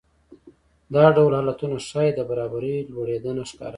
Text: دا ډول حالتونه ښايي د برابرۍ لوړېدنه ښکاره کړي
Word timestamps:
دا 0.93 1.05
ډول 1.15 1.31
حالتونه 1.39 1.75
ښايي 1.87 2.11
د 2.15 2.19
برابرۍ 2.29 2.75
لوړېدنه 2.93 3.43
ښکاره 3.51 3.67
کړي 3.67 3.69